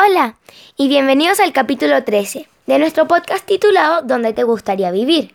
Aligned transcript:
Hola 0.00 0.36
y 0.76 0.86
bienvenidos 0.86 1.40
al 1.40 1.52
capítulo 1.52 2.04
13 2.04 2.48
de 2.66 2.78
nuestro 2.78 3.08
podcast 3.08 3.44
titulado 3.44 4.02
¿Dónde 4.02 4.32
te 4.32 4.44
gustaría 4.44 4.92
vivir? 4.92 5.34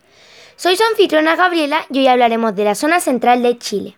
Soy 0.55 0.77
su 0.77 0.83
anfitriona 0.85 1.35
Gabriela 1.35 1.85
y 1.89 1.99
hoy 1.99 2.07
hablaremos 2.07 2.55
de 2.55 2.63
la 2.63 2.73
zona 2.73 3.01
central 3.01 3.43
de 3.43 3.57
Chile. 3.57 3.97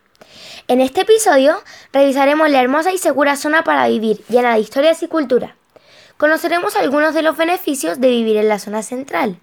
En 0.67 0.81
este 0.81 1.01
episodio 1.01 1.62
revisaremos 1.93 2.49
la 2.49 2.62
hermosa 2.62 2.91
y 2.91 2.97
segura 2.97 3.36
zona 3.36 3.63
para 3.63 3.88
vivir, 3.88 4.23
llena 4.28 4.55
de 4.55 4.62
historias 4.62 5.04
y 5.04 5.07
cultura. 5.07 5.56
Conoceremos 6.17 6.76
algunos 6.76 7.13
de 7.13 7.22
los 7.22 7.38
beneficios 7.38 8.02
de 8.02 8.10
vivir 8.10 8.38
en 8.38 8.50
la 8.50 8.58
zona 8.58 8.82
central, 8.82 9.38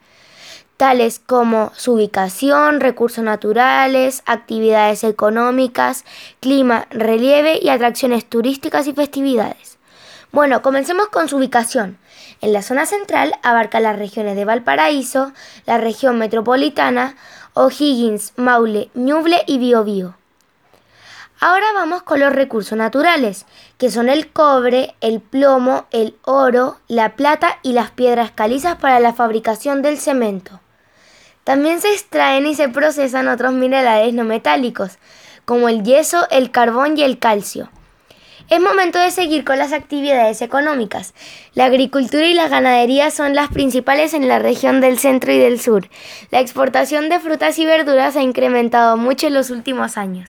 tales 0.76 1.20
como 1.20 1.70
su 1.76 1.92
ubicación, 1.92 2.80
recursos 2.80 3.22
naturales, 3.22 4.24
actividades 4.26 5.04
económicas, 5.04 6.04
clima, 6.40 6.88
relieve 6.90 7.60
y 7.62 7.68
atracciones 7.68 8.24
turísticas 8.24 8.88
y 8.88 8.92
festividades. 8.92 9.78
Bueno, 10.32 10.62
comencemos 10.62 11.08
con 11.08 11.28
su 11.28 11.36
ubicación. 11.36 11.98
En 12.40 12.54
la 12.54 12.62
zona 12.62 12.86
central 12.86 13.34
abarca 13.42 13.80
las 13.80 13.98
regiones 13.98 14.34
de 14.34 14.46
Valparaíso, 14.46 15.34
la 15.66 15.76
región 15.76 16.16
metropolitana, 16.16 17.16
O'Higgins, 17.52 18.32
Maule, 18.36 18.88
Ñuble 18.94 19.42
y 19.46 19.58
Biobío. 19.58 20.16
Ahora 21.38 21.66
vamos 21.74 22.02
con 22.02 22.18
los 22.18 22.32
recursos 22.32 22.78
naturales, 22.78 23.44
que 23.76 23.90
son 23.90 24.08
el 24.08 24.32
cobre, 24.32 24.94
el 25.02 25.20
plomo, 25.20 25.84
el 25.90 26.16
oro, 26.22 26.78
la 26.88 27.14
plata 27.14 27.58
y 27.62 27.74
las 27.74 27.90
piedras 27.90 28.30
calizas 28.30 28.76
para 28.76 29.00
la 29.00 29.12
fabricación 29.12 29.82
del 29.82 29.98
cemento. 29.98 30.60
También 31.44 31.82
se 31.82 31.92
extraen 31.92 32.46
y 32.46 32.54
se 32.54 32.70
procesan 32.70 33.28
otros 33.28 33.52
minerales 33.52 34.14
no 34.14 34.24
metálicos, 34.24 34.92
como 35.44 35.68
el 35.68 35.82
yeso, 35.82 36.26
el 36.30 36.50
carbón 36.50 36.96
y 36.96 37.02
el 37.02 37.18
calcio. 37.18 37.68
Es 38.48 38.60
momento 38.60 38.98
de 38.98 39.10
seguir 39.10 39.44
con 39.44 39.58
las 39.58 39.72
actividades 39.72 40.42
económicas. 40.42 41.14
La 41.54 41.66
agricultura 41.66 42.26
y 42.26 42.34
la 42.34 42.48
ganadería 42.48 43.10
son 43.10 43.34
las 43.34 43.48
principales 43.50 44.14
en 44.14 44.28
la 44.28 44.38
región 44.38 44.80
del 44.80 44.98
centro 44.98 45.32
y 45.32 45.38
del 45.38 45.60
sur. 45.60 45.88
La 46.30 46.40
exportación 46.40 47.08
de 47.08 47.20
frutas 47.20 47.58
y 47.58 47.64
verduras 47.64 48.16
ha 48.16 48.22
incrementado 48.22 48.96
mucho 48.96 49.26
en 49.26 49.34
los 49.34 49.50
últimos 49.50 49.96
años. 49.96 50.26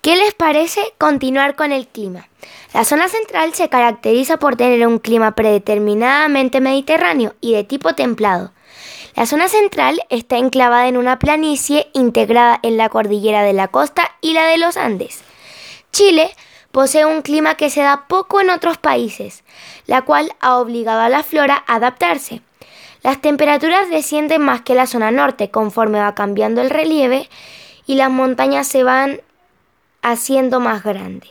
¿Qué 0.00 0.16
les 0.16 0.32
parece 0.34 0.80
continuar 0.96 1.54
con 1.56 1.72
el 1.72 1.86
clima? 1.86 2.28
La 2.72 2.84
zona 2.84 3.08
central 3.08 3.52
se 3.54 3.68
caracteriza 3.68 4.38
por 4.38 4.56
tener 4.56 4.86
un 4.86 4.98
clima 4.98 5.34
predeterminadamente 5.34 6.60
mediterráneo 6.60 7.34
y 7.40 7.52
de 7.52 7.64
tipo 7.64 7.94
templado. 7.94 8.52
La 9.16 9.26
zona 9.26 9.48
central 9.48 10.00
está 10.10 10.38
enclavada 10.38 10.86
en 10.86 10.96
una 10.96 11.18
planicie 11.18 11.88
integrada 11.92 12.60
en 12.62 12.76
la 12.76 12.88
cordillera 12.88 13.42
de 13.42 13.52
la 13.52 13.68
costa 13.68 14.12
y 14.20 14.32
la 14.32 14.46
de 14.46 14.58
los 14.58 14.76
Andes. 14.76 15.20
Chile 15.92 16.30
posee 16.70 17.06
un 17.06 17.22
clima 17.22 17.54
que 17.56 17.70
se 17.70 17.82
da 17.82 18.06
poco 18.08 18.40
en 18.40 18.50
otros 18.50 18.78
países, 18.78 19.44
la 19.86 20.02
cual 20.02 20.32
ha 20.40 20.58
obligado 20.58 21.00
a 21.00 21.08
la 21.08 21.22
flora 21.22 21.64
a 21.66 21.76
adaptarse. 21.76 22.42
Las 23.02 23.20
temperaturas 23.20 23.88
descienden 23.90 24.42
más 24.42 24.62
que 24.62 24.74
la 24.74 24.86
zona 24.86 25.10
norte 25.10 25.50
conforme 25.50 26.00
va 26.00 26.14
cambiando 26.14 26.60
el 26.60 26.70
relieve 26.70 27.28
y 27.86 27.94
las 27.94 28.10
montañas 28.10 28.66
se 28.66 28.82
van 28.82 29.20
haciendo 30.02 30.60
más 30.60 30.82
grandes. 30.82 31.30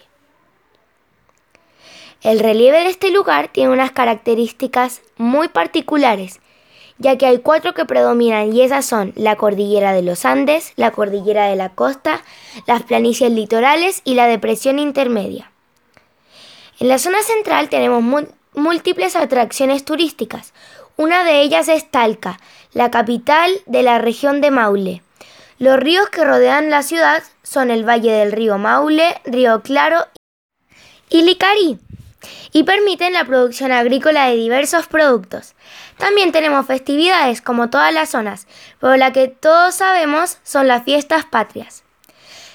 El 2.24 2.40
relieve 2.40 2.80
de 2.80 2.90
este 2.90 3.12
lugar 3.12 3.50
tiene 3.50 3.72
unas 3.72 3.92
características 3.92 5.02
muy 5.18 5.50
particulares 5.50 6.40
ya 7.00 7.18
que 7.18 7.26
hay 7.26 7.40
cuatro 7.40 7.74
que 7.74 7.86
predominan 7.86 8.54
y 8.54 8.62
esas 8.62 8.86
son 8.86 9.14
la 9.16 9.36
cordillera 9.36 9.94
de 9.94 10.02
los 10.02 10.26
Andes, 10.26 10.74
la 10.76 10.92
cordillera 10.92 11.46
de 11.46 11.56
la 11.56 11.70
costa, 11.70 12.24
las 12.66 12.84
planicies 12.84 13.32
litorales 13.32 14.02
y 14.04 14.16
la 14.16 14.28
depresión 14.28 14.80
intermedia. 14.80 15.52
En 16.80 16.88
la 16.88 17.00
zona 17.00 17.22
central 17.22 17.70
tenemos 17.70 18.04
múltiples 18.54 19.16
atracciones 19.16 19.84
turísticas. 19.86 20.54
Una 20.96 21.24
de 21.24 21.42
ellas 21.42 21.70
es 21.70 21.90
Talca, 21.90 22.40
la 22.74 22.92
capital 22.92 23.52
de 23.66 23.84
la 23.84 24.00
región 24.00 24.42
de 24.42 24.52
Maule. 24.52 25.02
Los 25.60 25.80
ríos 25.80 26.10
que 26.10 26.24
rodean 26.24 26.70
la 26.70 26.84
ciudad 26.84 27.24
son 27.42 27.72
el 27.72 27.88
valle 27.88 28.12
del 28.12 28.32
río 28.32 28.58
Maule, 28.58 29.20
Río 29.26 29.62
Claro 29.62 30.06
y 31.10 31.24
Licari 31.24 31.80
y 32.52 32.64
permiten 32.64 33.14
la 33.14 33.26
producción 33.26 33.72
agrícola 33.72 34.28
de 34.28 34.36
diversos 34.36 34.88
productos. 34.88 35.56
También 35.98 36.32
tenemos 36.32 36.66
festividades 36.66 37.42
como 37.42 37.70
todas 37.70 37.94
las 37.94 38.10
zonas, 38.10 38.48
pero 38.80 38.96
la 38.98 39.12
que 39.12 39.28
todos 39.28 39.76
sabemos 39.76 40.38
son 40.44 40.68
las 40.68 40.84
fiestas 40.84 41.26
patrias. 41.26 41.84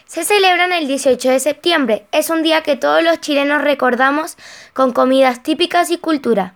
Se 0.07 0.25
celebran 0.25 0.73
el 0.73 0.87
18 0.87 1.31
de 1.31 1.41
septiembre, 1.41 2.07
es 2.13 2.29
un 2.29 2.43
día 2.43 2.63
que 2.63 2.77
todos 2.77 3.03
los 3.03 3.21
chilenos 3.21 3.63
recordamos 3.63 4.37
con 4.75 4.93
comidas 4.93 5.43
típicas 5.43 5.91
y 5.91 5.97
cultura. 5.97 6.55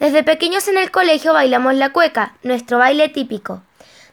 Desde 0.00 0.24
pequeños 0.24 0.66
en 0.68 0.76
el 0.76 0.90
colegio 0.90 1.32
bailamos 1.32 1.74
la 1.74 1.92
cueca, 1.92 2.34
nuestro 2.42 2.78
baile 2.78 3.08
típico. 3.08 3.62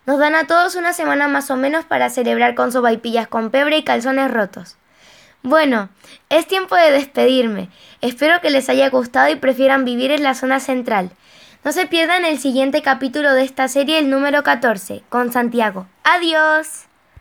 Nos 0.06 0.20
dan 0.20 0.36
a 0.36 0.48
todos 0.48 0.76
una 0.76 0.94
semana 0.94 1.28
más 1.28 1.50
o 1.50 1.56
menos 1.56 1.86
para 1.86 2.10
celebrar 2.10 2.56
con 2.56 2.72
sobaipillas 2.72 3.28
con 3.28 3.50
pebre 3.50 3.78
y 3.78 3.84
calzones 3.84 4.30
rotos. 4.32 4.78
Bueno, 5.44 5.90
es 6.30 6.48
tiempo 6.48 6.76
de 6.78 6.92
despedirme. 6.92 7.70
Espero 8.00 8.40
que 8.40 8.50
les 8.50 8.70
haya 8.70 8.90
gustado 8.90 9.30
y 9.30 9.36
prefieran 9.36 9.84
vivir 9.84 10.12
en 10.12 10.24
la 10.24 10.36
zona 10.36 10.62
central. 10.62 11.12
No 11.66 11.74
se 11.74 11.86
pierdan 11.86 12.24
el 12.24 12.40
siguiente 12.40 12.82
capítulo 12.82 13.34
de 13.34 13.44
esta 13.44 13.68
serie, 13.68 14.00
el 14.00 14.10
número 14.10 14.42
14, 14.44 15.04
con 15.10 15.34
Santiago. 15.34 15.86
Adiós. 16.06 16.86